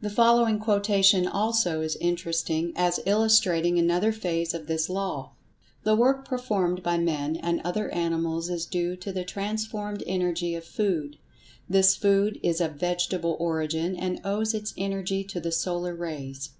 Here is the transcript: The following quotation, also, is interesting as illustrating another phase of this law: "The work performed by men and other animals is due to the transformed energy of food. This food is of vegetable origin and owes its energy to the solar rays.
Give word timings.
The 0.00 0.10
following 0.10 0.60
quotation, 0.60 1.26
also, 1.26 1.80
is 1.80 1.96
interesting 1.96 2.72
as 2.76 3.00
illustrating 3.04 3.80
another 3.80 4.12
phase 4.12 4.54
of 4.54 4.68
this 4.68 4.88
law: 4.88 5.32
"The 5.82 5.96
work 5.96 6.24
performed 6.24 6.84
by 6.84 6.98
men 6.98 7.34
and 7.34 7.60
other 7.64 7.90
animals 7.92 8.48
is 8.48 8.64
due 8.64 8.94
to 8.94 9.10
the 9.12 9.24
transformed 9.24 10.04
energy 10.06 10.54
of 10.54 10.62
food. 10.64 11.16
This 11.68 11.96
food 11.96 12.38
is 12.44 12.60
of 12.60 12.74
vegetable 12.76 13.36
origin 13.40 13.96
and 13.96 14.20
owes 14.22 14.54
its 14.54 14.72
energy 14.78 15.24
to 15.24 15.40
the 15.40 15.50
solar 15.50 15.96
rays. 15.96 16.50